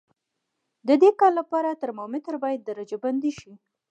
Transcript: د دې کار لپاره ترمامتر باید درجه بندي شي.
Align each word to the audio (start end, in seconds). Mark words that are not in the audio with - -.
د 0.87 0.89
دې 1.01 1.11
کار 1.19 1.31
لپاره 1.39 1.79
ترمامتر 1.81 2.33
باید 2.43 2.61
درجه 2.69 2.97
بندي 3.03 3.31
شي. 3.39 3.53